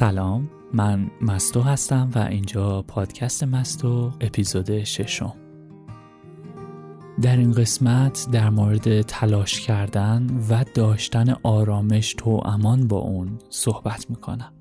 سلام 0.00 0.50
من 0.74 1.10
مستو 1.20 1.60
هستم 1.60 2.10
و 2.14 2.18
اینجا 2.18 2.82
پادکست 2.82 3.44
مستو 3.44 4.12
اپیزود 4.20 4.84
ششم 4.84 5.36
در 7.22 7.36
این 7.36 7.52
قسمت 7.52 8.26
در 8.32 8.50
مورد 8.50 9.02
تلاش 9.02 9.60
کردن 9.60 10.46
و 10.50 10.64
داشتن 10.74 11.36
آرامش 11.42 12.14
تو 12.14 12.30
امان 12.44 12.88
با 12.88 12.98
اون 12.98 13.38
صحبت 13.50 14.10
می‌کنم 14.10 14.52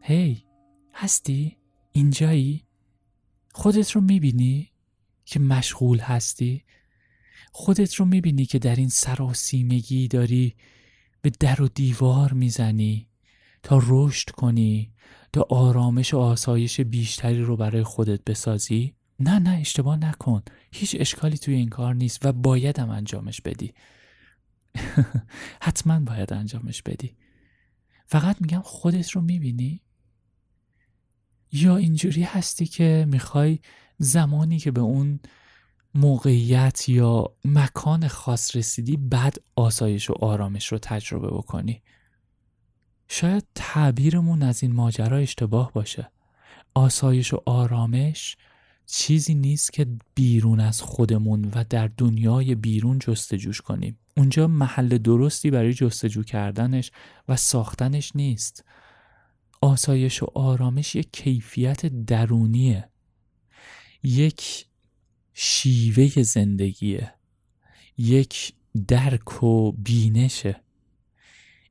هی 0.00 0.44
هستی؟ 0.94 1.56
اینجایی؟ 1.92 2.64
خودت 3.52 3.90
رو 3.90 4.00
می‌بینی؟ 4.00 4.70
که 5.24 5.40
مشغول 5.40 5.98
هستی؟ 5.98 6.64
خودت 7.52 7.94
رو 7.94 8.04
می‌بینی 8.04 8.46
که 8.46 8.58
در 8.58 8.76
این 8.76 8.88
سراسیمگی 8.88 10.08
داری 10.08 10.54
به 11.22 11.30
در 11.40 11.62
و 11.62 11.68
دیوار 11.68 12.32
می‌زنی 12.32 13.08
تا 13.62 13.80
رشد 13.86 14.30
کنی 14.30 14.92
تا 15.32 15.46
آرامش 15.50 16.14
و 16.14 16.18
آسایش 16.18 16.80
بیشتری 16.80 17.42
رو 17.42 17.56
برای 17.56 17.82
خودت 17.82 18.24
بسازی؟ 18.24 18.94
نه 19.20 19.38
نه 19.38 19.50
اشتباه 19.50 19.96
نکن. 19.96 20.42
هیچ 20.72 20.96
اشکالی 20.98 21.38
توی 21.38 21.54
این 21.54 21.68
کار 21.68 21.94
نیست 21.94 22.26
و 22.26 22.32
بایدم 22.32 22.90
انجامش 22.90 23.40
بدی. 23.40 23.74
حتما 25.62 26.00
باید 26.00 26.32
انجامش 26.32 26.82
بدی. 26.82 27.16
فقط 28.06 28.40
میگم 28.40 28.60
خودت 28.64 29.10
رو 29.10 29.20
می‌بینی؟ 29.20 29.80
یا 31.52 31.76
اینجوری 31.76 32.22
هستی 32.22 32.66
که 32.66 33.06
می‌خوای 33.08 33.58
زمانی 33.98 34.58
که 34.58 34.70
به 34.70 34.80
اون 34.80 35.20
موقعیت 35.94 36.88
یا 36.88 37.36
مکان 37.44 38.08
خاص 38.08 38.56
رسیدی 38.56 38.96
بعد 38.96 39.36
آسایش 39.56 40.10
و 40.10 40.14
آرامش 40.20 40.66
رو 40.66 40.78
تجربه 40.78 41.28
بکنی. 41.28 41.82
شاید 43.08 43.44
تعبیرمون 43.54 44.42
از 44.42 44.62
این 44.62 44.72
ماجرا 44.72 45.16
اشتباه 45.16 45.72
باشه. 45.72 46.10
آسایش 46.74 47.34
و 47.34 47.42
آرامش 47.46 48.36
چیزی 48.86 49.34
نیست 49.34 49.72
که 49.72 49.86
بیرون 50.14 50.60
از 50.60 50.82
خودمون 50.82 51.44
و 51.54 51.64
در 51.70 51.90
دنیای 51.98 52.54
بیرون 52.54 52.98
جستجوش 52.98 53.60
کنیم. 53.60 53.98
اونجا 54.16 54.46
محل 54.46 54.98
درستی 54.98 55.50
برای 55.50 55.74
جستجو 55.74 56.22
کردنش 56.22 56.90
و 57.28 57.36
ساختنش 57.36 58.16
نیست. 58.16 58.64
آسایش 59.60 60.22
و 60.22 60.26
آرامش 60.34 60.94
یک 60.94 61.08
کیفیت 61.12 61.86
درونیه. 61.86 62.88
یک 64.02 64.66
شیوه 65.34 66.22
زندگیه. 66.22 67.14
یک 67.98 68.54
درک 68.88 69.42
و 69.42 69.72
بینشه. 69.72 70.60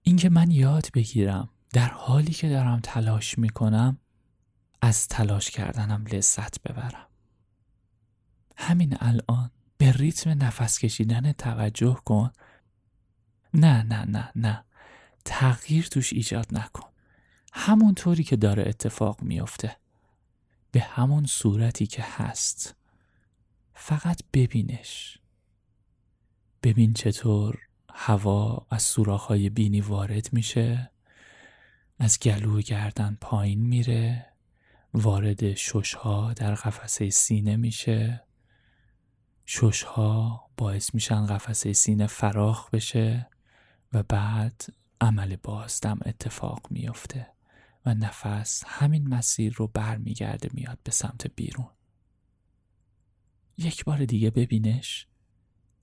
اینکه 0.04 0.30
من 0.30 0.52
یاد 0.52 0.88
بگیرم 0.94 1.50
در 1.74 1.90
حالی 1.90 2.32
که 2.32 2.50
دارم 2.50 2.80
تلاش 2.84 3.38
می‌کنم 3.38 3.98
از 4.82 5.08
تلاش 5.08 5.52
کردنم 5.52 6.06
لذت 6.12 6.62
ببرم. 6.62 7.08
همین 8.58 8.98
الان 9.00 9.52
به 9.78 9.92
ریتم 9.92 10.30
نفس 10.30 10.80
کشیدن 10.80 11.32
توجه 11.32 11.98
کن. 12.06 12.32
نه 13.54 13.84
نه 13.84 14.06
نه 14.06 14.32
نه. 14.36 14.64
تغییر 15.26 15.86
توش 15.86 16.14
ایجاد 16.14 16.48
نکن. 16.52 16.90
همونطوری 17.54 18.24
که 18.24 18.36
داره 18.36 18.64
اتفاق 18.68 19.22
میافته. 19.22 19.78
به 20.72 20.82
همون 20.82 21.26
صورتی 21.26 21.88
که 21.88 22.04
هست. 22.04 22.76
فقط 23.74 24.22
ببینش. 24.34 25.18
ببین 26.64 26.94
چطور 26.94 27.60
هوا 27.94 28.68
از 28.70 28.84
سوراخ‌های 28.84 29.50
بینی 29.50 29.82
وارد 29.82 30.34
میشه 30.34 30.92
از 32.00 32.20
گلو 32.20 32.62
گردن 32.62 33.18
پایین 33.22 33.60
میره 33.60 34.26
وارد 34.94 35.54
ششها 35.54 36.34
در 36.34 36.56
قفسه 36.56 37.10
سینه 37.10 37.56
میشه. 37.56 38.24
ششها 39.46 40.50
باعث 40.58 40.94
میشن 40.94 41.26
قفسه 41.26 41.74
سینه 41.74 42.08
فراخ 42.08 42.70
بشه 42.70 43.30
و 43.94 44.04
بعد 44.04 44.66
عمل 45.02 45.36
بازدم 45.36 46.00
اتفاق 46.06 46.68
میافته 46.70 47.28
و 47.86 47.94
نفس 47.94 48.64
همین 48.68 49.08
مسیر 49.08 49.54
رو 49.54 49.68
برمیگرده 49.68 50.50
میاد 50.54 50.80
به 50.84 50.92
سمت 50.92 51.28
بیرون. 51.36 51.70
یک 53.58 53.84
بار 53.86 54.06
دیگه 54.06 54.30
ببینش. 54.30 55.08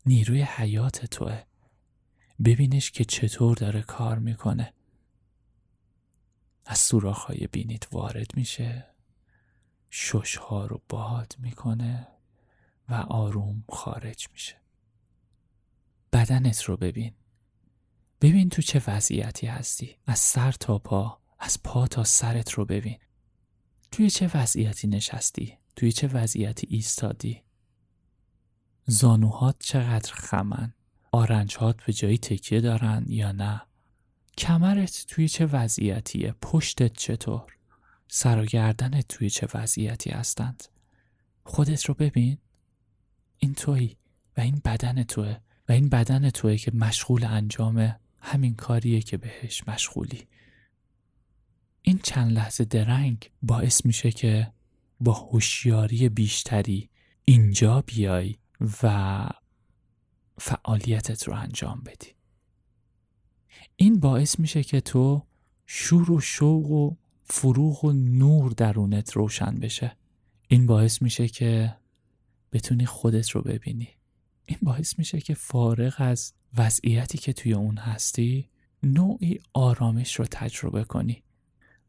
نیروی 0.06 0.42
حیات 0.42 1.06
توه. 1.06 1.42
ببینش 2.44 2.90
که 2.90 3.04
چطور 3.04 3.56
داره 3.56 3.82
کار 3.82 4.18
می‌کنه. 4.18 4.74
از 6.66 6.78
سوراخهای 6.78 7.46
بینیت 7.46 7.92
وارد 7.92 8.36
میشه. 8.36 8.86
ششها 9.90 10.66
رو 10.66 10.82
باد 10.88 11.34
می‌کنه 11.38 12.08
و 12.88 12.94
آروم 12.94 13.64
خارج 13.68 14.28
میشه. 14.32 14.56
بدنت 16.12 16.62
رو 16.62 16.76
ببین. 16.76 17.14
ببین 18.20 18.48
تو 18.48 18.62
چه 18.62 18.82
وضعیتی 18.86 19.46
هستی. 19.46 19.96
از 20.06 20.18
سر 20.18 20.52
تا 20.52 20.78
پا 20.78 21.20
از 21.38 21.62
پا 21.62 21.86
تا 21.86 22.04
سرت 22.04 22.50
رو 22.50 22.64
ببین. 22.64 22.98
توی 23.92 24.10
چه 24.10 24.30
وضعیتی 24.34 24.88
نشستی؟ 24.88 25.58
توی 25.76 25.92
چه 25.92 26.06
وضعیتی 26.06 26.66
ایستادی؟ 26.70 27.42
زانوهات 28.90 29.56
چقدر 29.58 30.12
خمن؟ 30.12 30.72
آرنجهات 31.12 31.84
به 31.86 31.92
جایی 31.92 32.18
تکیه 32.18 32.60
دارن 32.60 33.04
یا 33.08 33.32
نه؟ 33.32 33.62
کمرت 34.38 35.04
توی 35.08 35.28
چه 35.28 35.46
وضعیتیه؟ 35.46 36.34
پشتت 36.42 36.92
چطور؟ 36.92 37.56
سر 38.08 38.38
و 38.38 38.44
گردنت 38.44 39.08
توی 39.08 39.30
چه 39.30 39.48
وضعیتی 39.54 40.10
هستند؟ 40.10 40.64
خودت 41.44 41.84
رو 41.84 41.94
ببین. 41.94 42.38
این 43.38 43.54
تویی 43.54 43.96
و 44.36 44.40
این 44.40 44.62
بدن 44.64 45.02
توه 45.02 45.36
و 45.68 45.72
این 45.72 45.88
بدن 45.88 46.30
توه 46.30 46.56
که 46.56 46.72
مشغول 46.74 47.24
انجام 47.24 47.96
همین 48.20 48.54
کاریه 48.54 49.02
که 49.02 49.16
بهش 49.16 49.68
مشغولی. 49.68 50.28
این 51.82 52.00
چند 52.02 52.32
لحظه 52.32 52.64
درنگ 52.64 53.30
باعث 53.42 53.86
میشه 53.86 54.10
که 54.10 54.52
با 55.00 55.12
هوشیاری 55.12 56.08
بیشتری 56.08 56.90
اینجا 57.24 57.82
بیای. 57.86 58.39
و 58.82 59.28
فعالیتت 60.38 61.28
رو 61.28 61.34
انجام 61.34 61.82
بدی. 61.86 62.14
این 63.76 64.00
باعث 64.00 64.38
میشه 64.38 64.62
که 64.62 64.80
تو 64.80 65.22
شور 65.66 66.10
و 66.10 66.20
شوق 66.20 66.70
و 66.70 66.96
فروغ 67.24 67.84
و 67.84 67.92
نور 67.92 68.52
درونت 68.52 69.12
روشن 69.12 69.54
بشه. 69.54 69.96
این 70.48 70.66
باعث 70.66 71.02
میشه 71.02 71.28
که 71.28 71.76
بتونی 72.52 72.86
خودت 72.86 73.30
رو 73.30 73.42
ببینی. 73.42 73.88
این 74.46 74.58
باعث 74.62 74.98
میشه 74.98 75.20
که 75.20 75.34
فارغ 75.34 75.94
از 75.98 76.32
وضعیتی 76.56 77.18
که 77.18 77.32
توی 77.32 77.52
اون 77.52 77.76
هستی 77.76 78.48
نوعی 78.82 79.40
آرامش 79.52 80.14
رو 80.14 80.24
تجربه 80.30 80.84
کنی. 80.84 81.22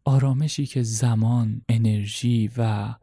آرامشی 0.03 0.66
که 0.66 0.84
زمان، 0.84 1.62
انرژی 1.70 2.52
و 2.58 2.94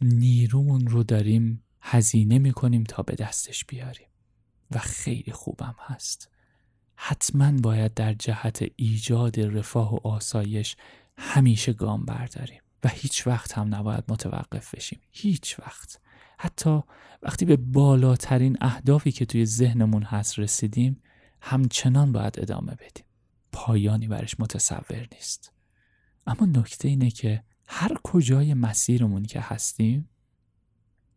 نیرومون 0.00 0.86
رو 0.86 1.02
داریم 1.02 1.62
هزینه 1.82 2.38
می‌کنیم 2.38 2.84
تا 2.84 3.02
به 3.02 3.14
دستش 3.14 3.64
بیاریم. 3.64 4.08
و 4.70 4.78
خیلی 4.78 5.32
خوبم 5.32 5.74
هست. 5.78 6.30
حتما 6.96 7.52
باید 7.52 7.94
در 7.94 8.14
جهت 8.14 8.64
ایجاد 8.76 9.40
رفاه 9.40 9.94
و 9.94 10.08
آسایش 10.08 10.76
همیشه 11.18 11.72
گام 11.72 12.04
برداریم. 12.04 12.60
و 12.84 12.88
هیچ 12.88 13.26
وقت 13.26 13.58
هم 13.58 13.74
نباید 13.74 14.04
متوقف 14.08 14.74
بشیم. 14.74 15.00
هیچ 15.10 15.60
وقت. 15.60 16.00
حتی 16.38 16.80
وقتی 17.22 17.44
به 17.44 17.56
بالاترین 17.56 18.56
اهدافی 18.60 19.12
که 19.12 19.26
توی 19.26 19.46
ذهنمون 19.46 20.02
هست 20.02 20.38
رسیدیم 20.38 21.02
همچنان 21.40 22.12
باید 22.12 22.40
ادامه 22.40 22.74
بدیم. 22.74 23.04
پایانی 23.52 24.08
برش 24.08 24.40
متصور 24.40 25.08
نیست. 25.12 25.52
اما 26.26 26.46
نکته 26.46 26.88
اینه 26.88 27.10
که 27.10 27.44
هر 27.66 27.98
کجای 28.02 28.54
مسیرمون 28.54 29.22
که 29.22 29.40
هستیم 29.40 30.08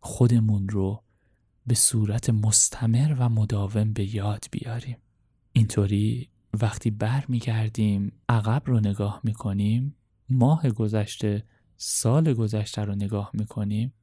خودمون 0.05 0.69
رو 0.69 1.03
به 1.67 1.75
صورت 1.75 2.29
مستمر 2.29 3.15
و 3.19 3.29
مداوم 3.29 3.93
به 3.93 4.15
یاد 4.15 4.45
بیاریم. 4.51 4.97
اینطوری 5.53 6.29
وقتی 6.53 6.91
بر 6.91 7.25
میگردیم 7.27 8.11
عقب 8.29 8.61
رو 8.65 8.79
نگاه 8.79 9.21
می‌کنیم 9.23 9.95
ماه 10.29 10.69
گذشته 10.69 11.43
سال 11.77 12.33
گذشته 12.33 12.81
رو 12.81 12.95
نگاه 12.95 13.31
می‌کنیم 13.33 13.93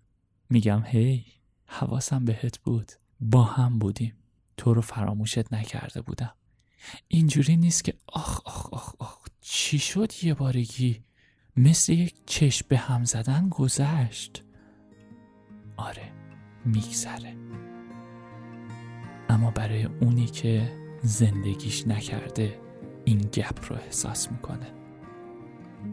میگم 0.50 0.82
هی 0.86 1.24
حواسم 1.66 2.24
بهت 2.24 2.58
بود. 2.58 2.92
با 3.20 3.44
هم 3.44 3.78
بودیم. 3.78 4.14
تو 4.56 4.74
رو 4.74 4.80
فراموشت 4.80 5.52
نکرده 5.52 6.00
بودم. 6.00 6.34
اینجوری 7.08 7.56
نیست 7.56 7.84
که 7.84 7.94
آخ 8.06 8.40
آخ 8.44 8.72
آخ 8.72 8.94
آخ 8.98 9.18
چی 9.40 9.78
شد 9.78 10.12
یه 10.22 10.34
بارگی؟ 10.34 11.02
مثل 11.56 11.92
یک 11.92 12.14
چشم 12.26 12.66
به 12.68 12.76
هم 12.76 13.04
زدن 13.04 13.48
گذشت. 13.48 14.44
آره 15.82 16.12
میگذره. 16.64 17.36
اما 19.28 19.50
برای 19.50 19.84
اونی 19.84 20.26
که 20.26 20.72
زندگیش 21.02 21.86
نکرده 21.86 22.60
این 23.04 23.18
گپ 23.18 23.72
رو 23.72 23.76
احساس 23.76 24.32
می‌کنه. 24.32 24.66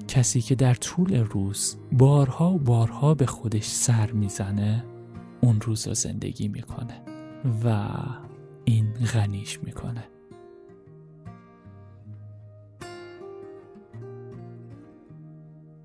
کسی 0.08 0.42
که 0.42 0.56
در 0.56 0.74
طول 0.74 1.16
روز 1.16 1.78
بارها 1.92 2.54
و 2.54 2.60
بارها 2.60 3.14
به 3.14 3.26
خودش 3.26 3.66
سر 3.66 4.12
می‌زنه 4.12 4.86
اون 5.42 5.62
روز 5.62 5.88
رو 5.88 5.94
زندگی 5.94 6.48
می‌کنه 6.48 7.02
و 7.66 7.90
این 8.66 8.94
غنیش 8.94 9.60
می‌کنه. 9.64 10.04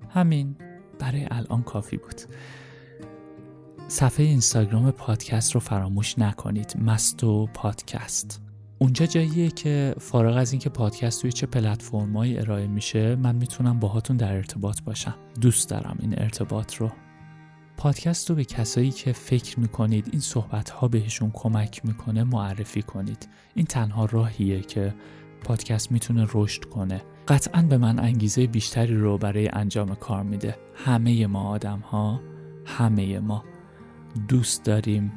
همین 0.09 0.55
برای 0.99 1.27
الان 1.31 1.63
کافی 1.63 1.97
بود. 1.97 2.21
صفحه 3.87 4.25
اینستاگرام 4.25 4.91
پادکست 4.91 5.51
رو 5.51 5.59
فراموش 5.59 6.19
نکنید. 6.19 6.77
مستو 6.81 7.49
پادکست. 7.53 8.41
اونجا 8.79 9.05
جاییه 9.05 9.49
که 9.49 9.95
فارغ 9.99 10.37
از 10.37 10.51
اینکه 10.51 10.69
پادکست 10.69 11.21
توی 11.21 11.31
چه 11.31 11.45
پلتفرمایی 11.47 12.37
ارائه 12.37 12.67
میشه 12.67 13.15
من 13.15 13.35
می‌تونم 13.35 13.79
باهاتون 13.79 14.17
در 14.17 14.33
ارتباط 14.33 14.81
باشم. 14.81 15.15
دوست 15.41 15.69
دارم 15.69 15.97
این 15.99 16.13
ارتباط 16.19 16.75
رو. 16.75 16.91
پادکست 17.77 18.29
رو 18.29 18.35
به 18.35 18.45
کسایی 18.45 18.91
که 18.91 19.11
فکر 19.13 19.59
می‌کنید 19.59 20.09
این 20.11 20.21
صحبت 20.21 20.69
ها 20.69 20.87
بهشون 20.87 21.31
کمک 21.33 21.85
می‌کنه 21.85 22.23
معرفی 22.23 22.81
کنید. 22.81 23.29
این 23.55 23.65
تنها 23.65 24.05
راهیه 24.05 24.61
که 24.61 24.93
پادکست 25.43 25.91
می‌تونه 25.91 26.27
رشد 26.33 26.65
کنه. 26.65 27.01
قطعا 27.27 27.61
به 27.61 27.77
من 27.77 27.99
انگیزه 27.99 28.47
بیشتری 28.47 28.95
رو 28.95 29.17
برای 29.17 29.47
انجام 29.47 29.95
کار 29.95 30.23
میده. 30.23 30.57
همه 30.75 31.27
ما 31.27 31.49
آدم 31.49 31.79
ها 31.79 32.21
همه 32.65 33.19
ما. 33.19 33.43
دوست 34.27 34.65
داریم 34.65 35.11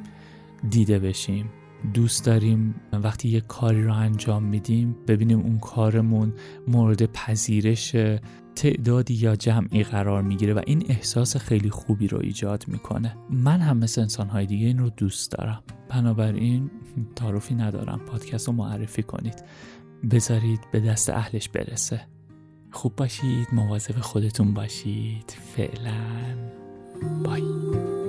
دیده 0.69 0.99
بشیم. 0.99 1.49
دوست 1.93 2.25
داریم 2.25 2.75
وقتی 2.93 3.29
یه 3.29 3.41
کاری 3.41 3.83
رو 3.83 3.93
انجام 3.93 4.43
میدیم 4.43 4.95
ببینیم 5.07 5.39
اون 5.39 5.59
کارمون 5.59 6.33
مورد 6.67 7.05
پذیرش 7.05 7.95
تعدادی 8.55 9.13
یا 9.13 9.35
جمعی 9.35 9.83
قرار 9.83 10.21
می‌گیره 10.21 10.53
و 10.53 10.61
این 10.67 10.85
احساس 10.89 11.37
خیلی 11.37 11.69
خوبی 11.69 12.07
رو 12.07 12.19
ایجاد 12.19 12.63
می‌کنه. 12.67 13.17
من 13.29 13.59
هم 13.59 13.77
مثل 13.77 14.01
انسانهای 14.01 14.45
دیگه 14.45 14.67
این 14.67 14.77
رو 14.77 14.89
دوست 14.89 15.31
دارم. 15.31 15.63
بنابراین 15.89 16.71
تعارفی 17.15 17.55
ندارم. 17.55 17.99
پادکست 17.99 18.47
رو 18.47 18.53
معرفی 18.53 19.03
کنید. 19.03 19.43
بذارید 20.11 20.59
به 20.71 20.79
دست 20.79 21.09
اهلش 21.09 21.49
برسه. 21.49 22.01
خوب 22.71 22.95
باشید. 22.95 23.47
مواظب 23.53 23.99
خودتون 23.99 24.53
باشید. 24.53 25.37
فعلا. 25.55 25.93
بای. 27.23 28.08